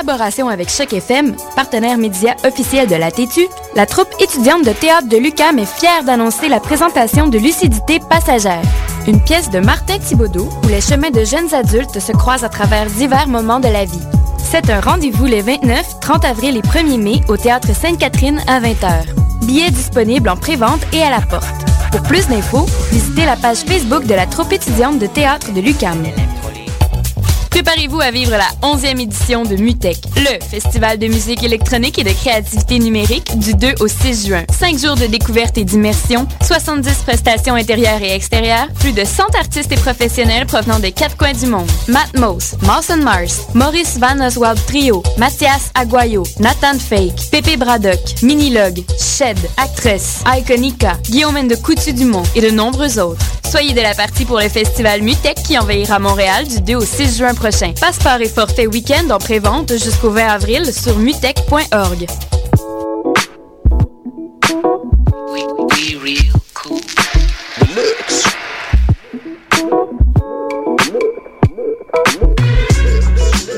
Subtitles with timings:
[0.00, 4.72] En collaboration avec Choc FM, partenaire média officiel de la TETU, la troupe étudiante de
[4.72, 8.62] théâtre de l'UCAM est fière d'annoncer la présentation de Lucidité passagère,
[9.06, 12.86] une pièce de Martin Thibaudot où les chemins de jeunes adultes se croisent à travers
[12.86, 14.00] divers moments de la vie.
[14.38, 19.04] C'est un rendez-vous les 29, 30 avril et 1er mai au théâtre Sainte-Catherine à 20h.
[19.42, 21.44] Billets disponibles en pré-vente et à la porte.
[21.92, 26.04] Pour plus d'infos, visitez la page Facebook de la troupe étudiante de théâtre de l'UCAM.
[27.50, 32.10] Préparez-vous à vivre la 11e édition de MUTEC, le festival de musique électronique et de
[32.10, 34.44] créativité numérique du 2 au 6 juin.
[34.58, 39.72] 5 jours de découverte et d'immersion, 70 prestations intérieures et extérieures, plus de 100 artistes
[39.72, 41.68] et professionnels provenant des quatre coins du monde.
[41.88, 48.84] Matt Mose, Mawson Mars, Maurice Van Oswald Trio, Mathias Aguayo, Nathan Fake, Pepe Braddock, Minilog,
[48.98, 53.39] Shed, Actress, Iconica, Guillaume de Coutu-Dumont et de nombreux autres.
[53.50, 57.18] Soyez de la partie pour le festival MUTEC qui envahira Montréal du 2 au 6
[57.18, 57.72] juin prochain.
[57.80, 62.06] Passeport et forfait week-end en pré-vente jusqu'au 20 avril sur mutech.org.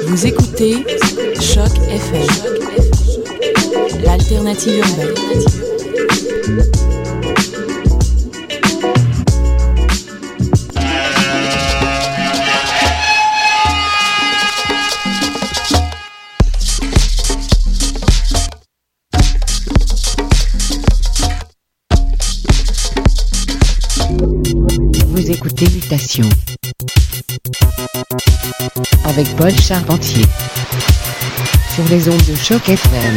[0.06, 0.86] Vous écoutez
[1.38, 2.26] Choc FM,
[4.02, 5.12] l'alternative urbaine.
[29.06, 30.24] Avec Paul Charpentier
[31.74, 33.16] sur les ondes de choc FM.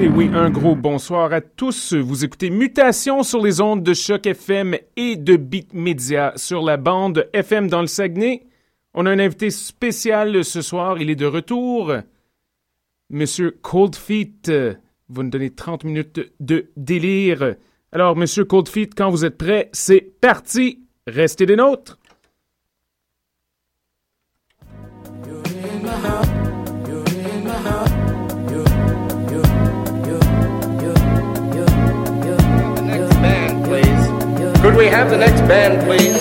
[0.00, 1.94] Et oui, un gros bonsoir à tous.
[1.94, 6.76] Vous écoutez Mutation sur les ondes de choc FM et de Beat Media sur la
[6.78, 8.44] bande FM dans le Saguenay.
[8.92, 11.00] On a un invité spécial ce soir.
[11.00, 11.92] Il est de retour.
[13.08, 13.94] Monsieur Cold
[15.10, 17.54] Va nous donner 30 minutes de délire.
[17.92, 20.80] Alors, Monsieur Cold Feet, quand vous êtes prêt, c'est parti.
[21.06, 21.98] Restez des nôtres.
[34.60, 36.18] Could we have the next band, please?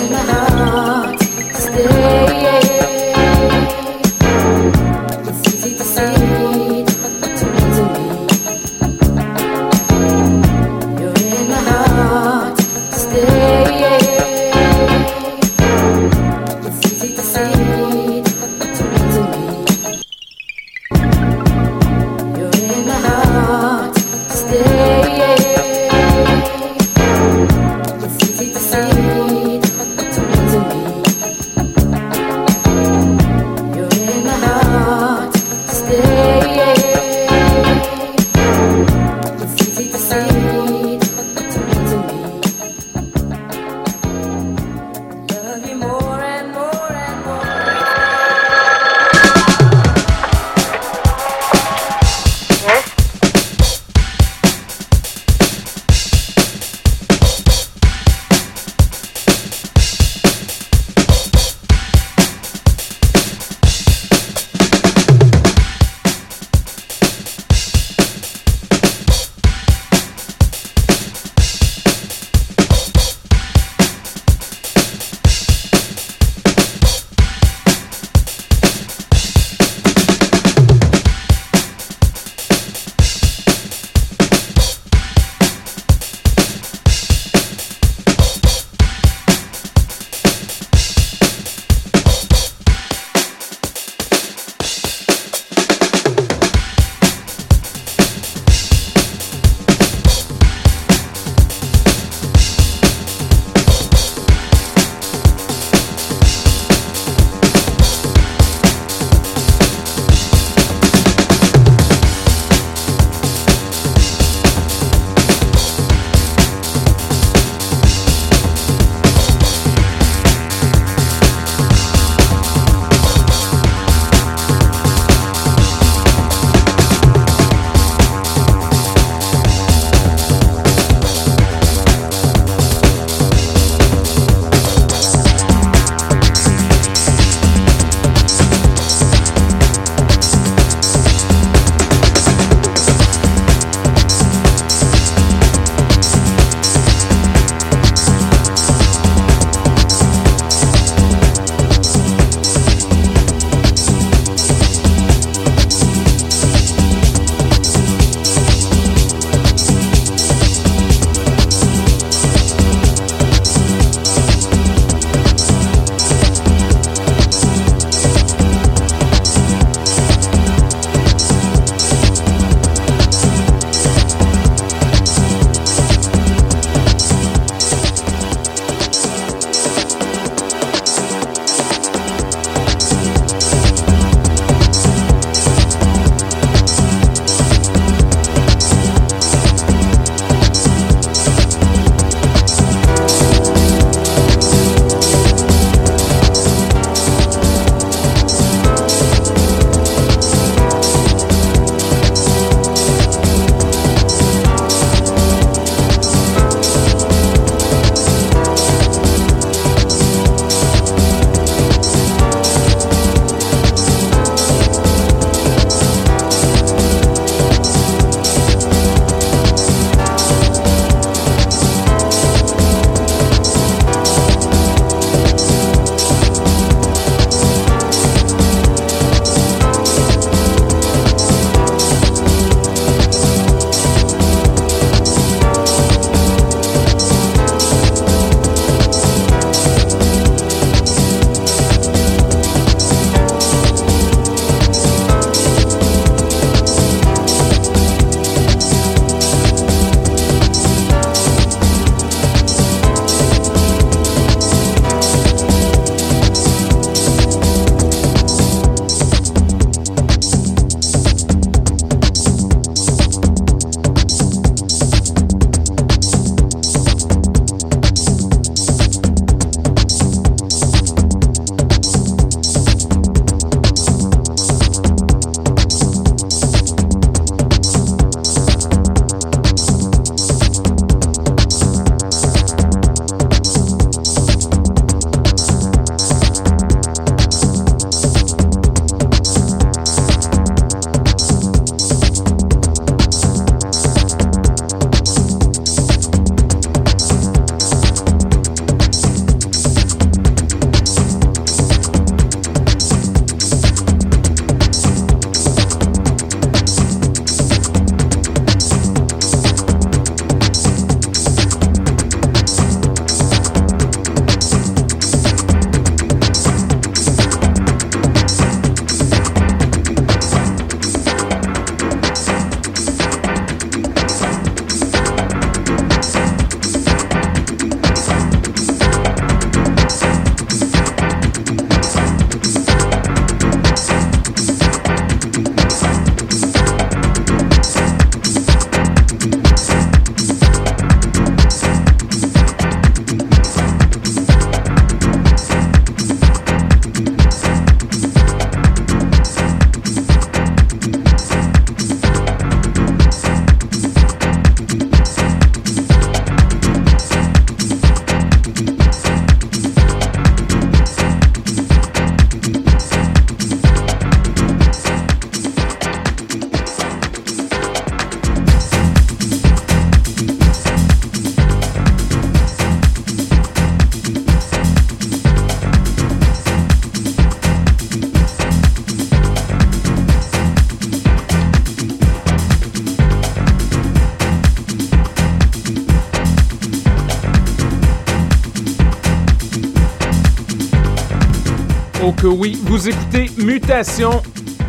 [392.67, 394.21] Vous écoutez Mutation.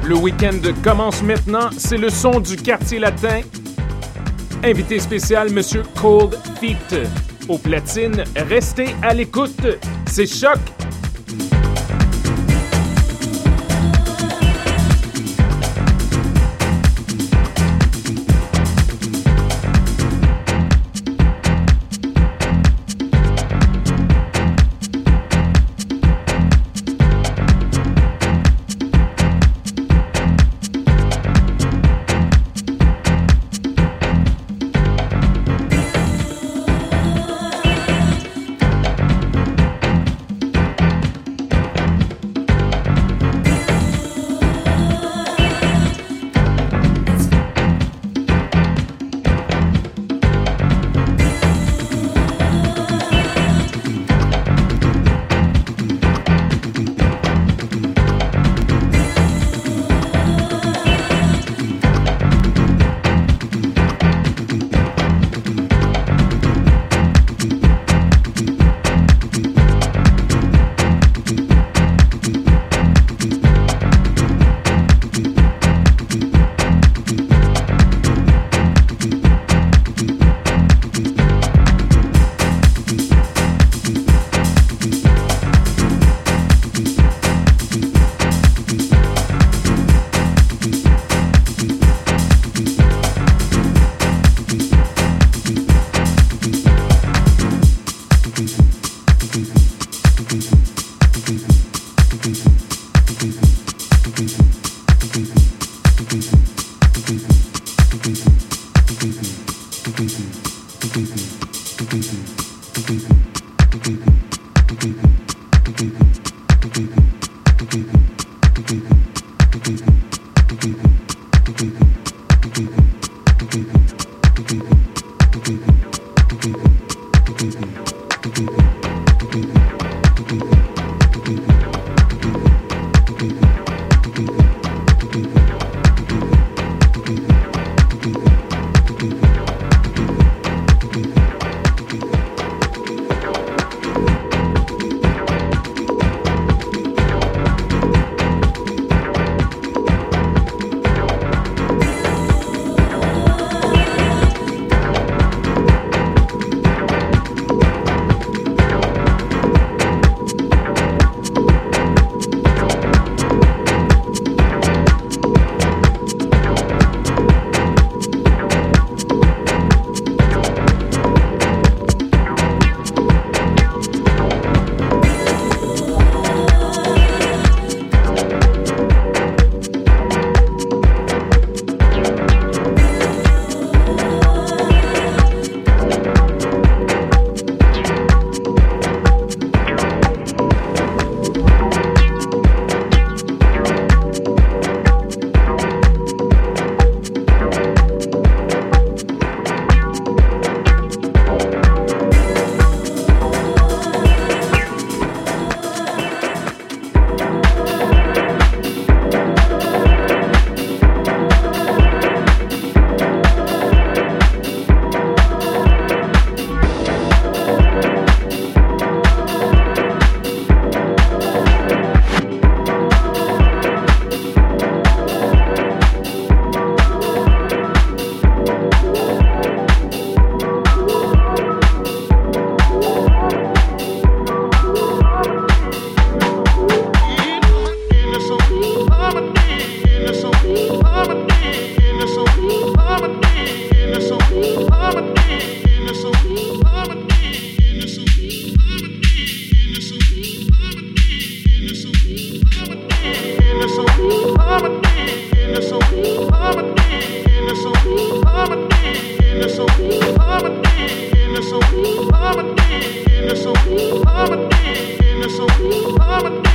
[0.05, 1.71] Le week-end commence maintenant.
[1.76, 3.40] C'est le son du quartier latin.
[4.62, 6.97] Invité spécial, Monsieur Cold Feet.
[7.49, 9.67] Au platine, restez à l'écoute.
[10.07, 10.59] C'est choc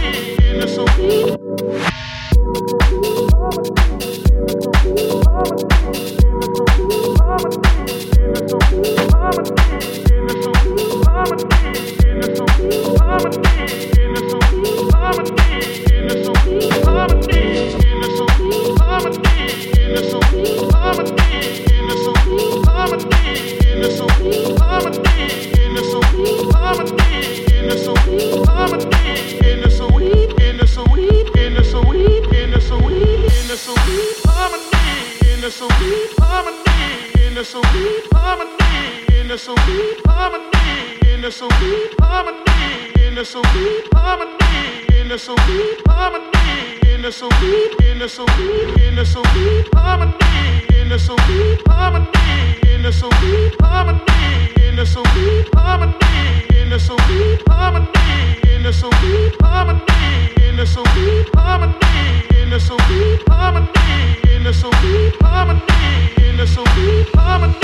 [0.04, 1.93] in the cool.
[65.22, 65.62] harmony
[66.18, 67.63] in the soup, harmony.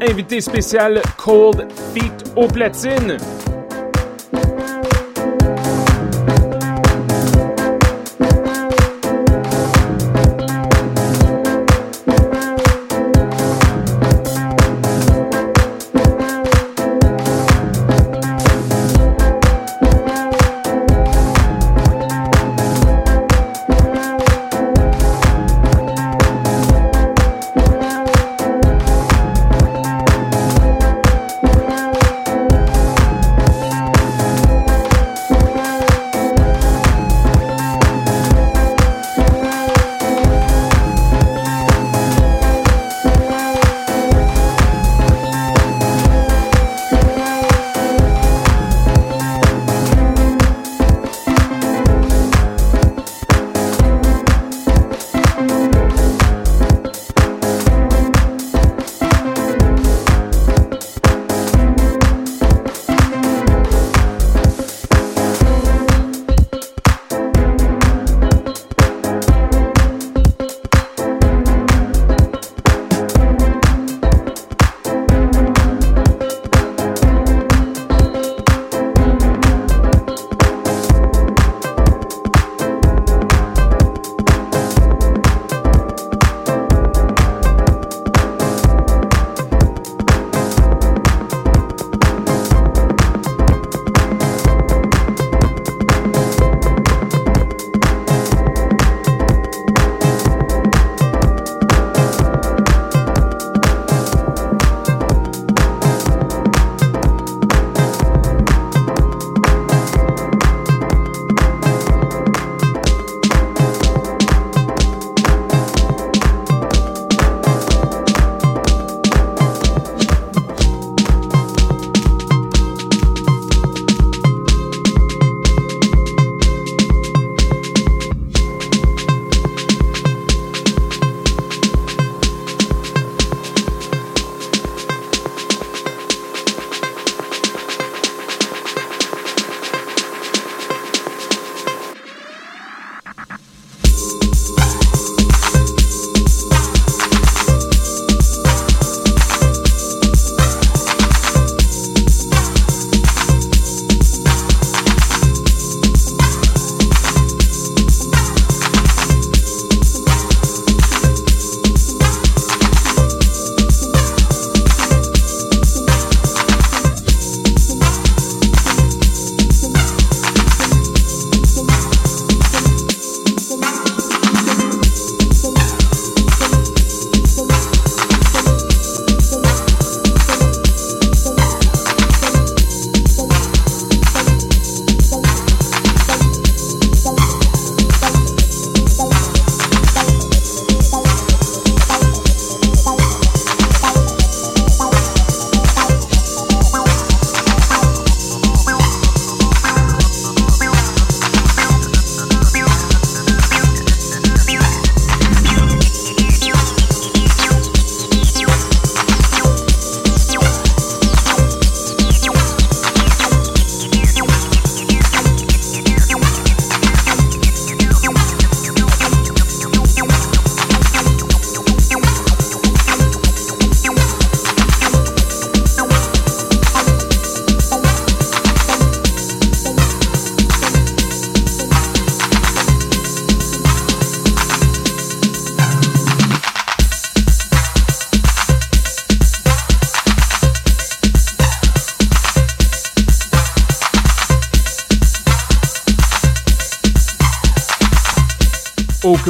[0.00, 3.16] Invité spécial Cold Feet aux platines.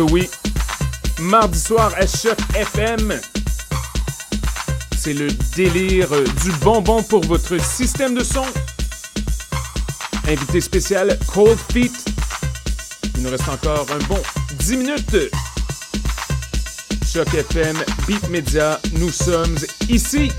[0.00, 0.28] Oui.
[1.20, 3.20] Mardi soir à Choc FM.
[4.96, 6.08] C'est le délire
[6.42, 8.44] du bonbon pour votre système de son.
[10.28, 11.92] Invité spécial Cold Feet.
[13.16, 14.22] Il nous reste encore un bon
[14.58, 15.16] 10 minutes.
[17.10, 19.56] Choc FM, Beat Media, nous sommes
[19.88, 20.30] ici.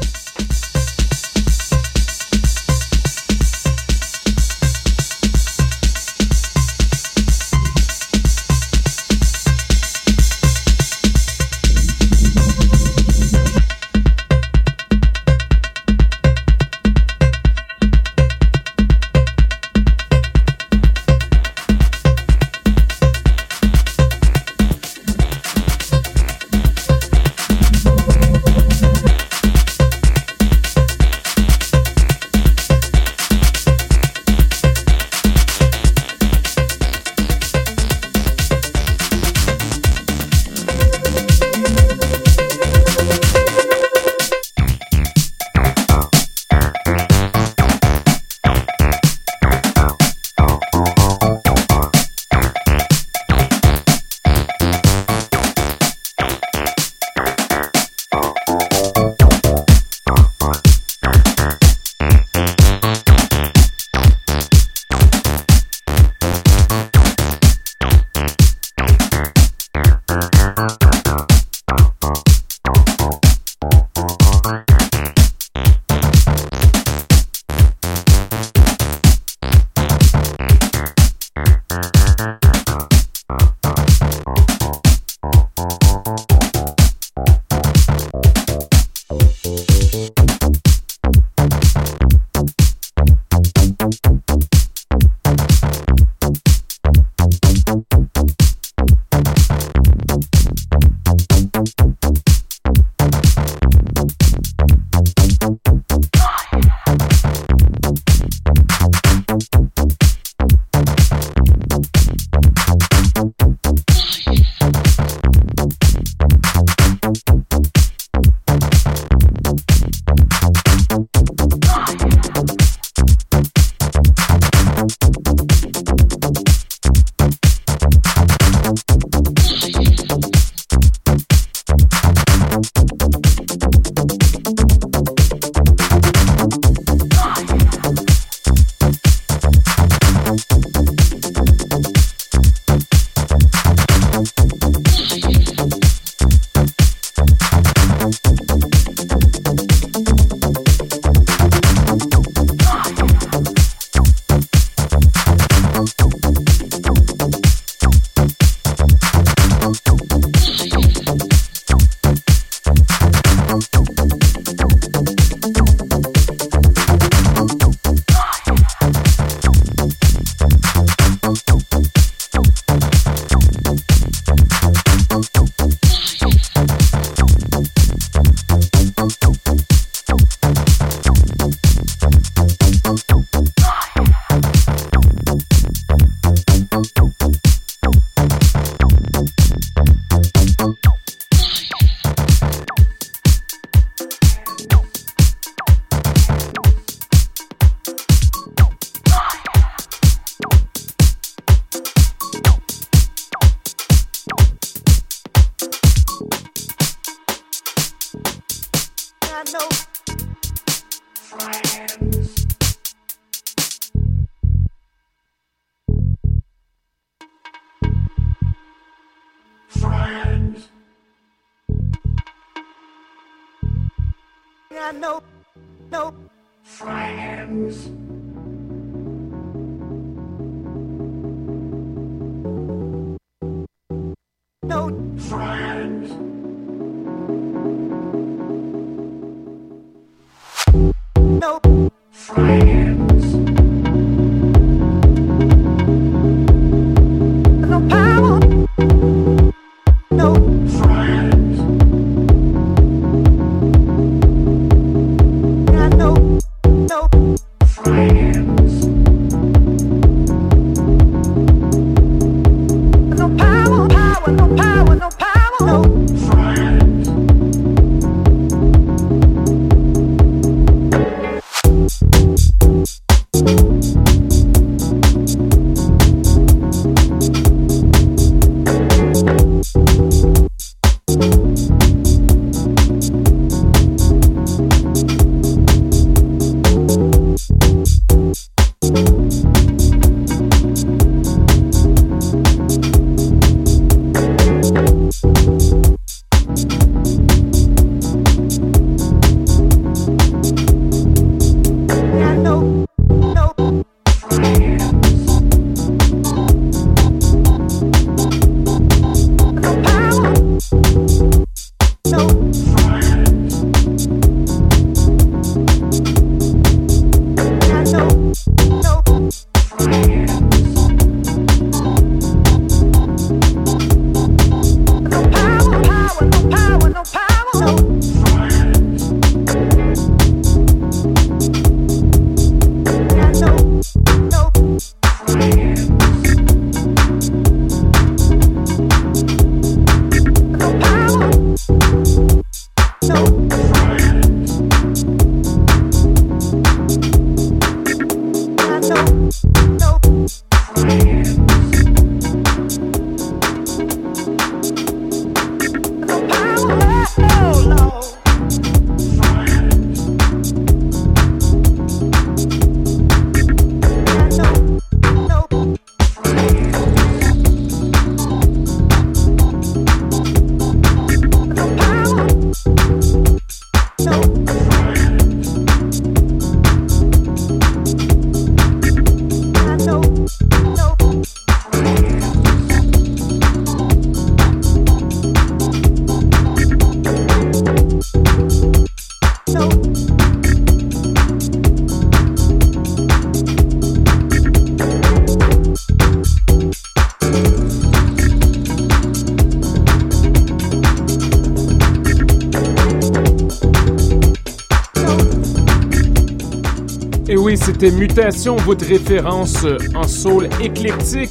[407.71, 411.29] C'était Mutation, votre référence en soul éclectique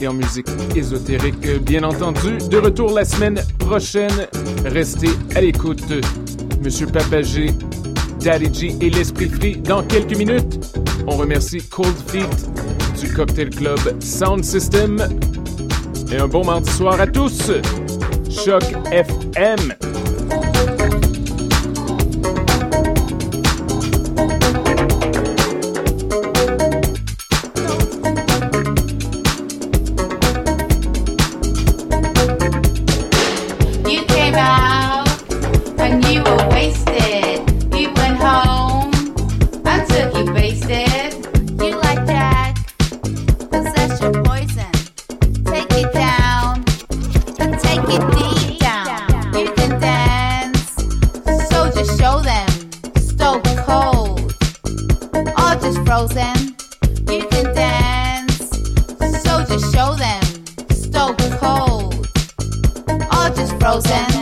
[0.00, 2.38] et en musique ésotérique, bien entendu.
[2.50, 4.26] De retour la semaine prochaine.
[4.64, 5.84] Restez à l'écoute.
[6.64, 7.52] Monsieur Papagé,
[8.20, 10.58] Daddy G et l'Esprit Free dans quelques minutes.
[11.06, 12.50] On remercie Cold Feet
[13.00, 14.98] du Cocktail Club Sound System.
[16.10, 17.52] Et un bon mardi soir à tous.
[18.28, 19.85] Choc FM.
[51.76, 52.48] to show them.
[53.18, 54.34] So cold,
[55.36, 56.56] all just frozen.
[57.06, 58.48] You can dance,
[59.22, 60.22] so just show them.
[60.70, 62.08] So cold,
[63.12, 64.15] all just frozen.